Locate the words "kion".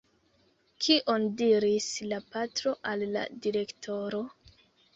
0.85-1.27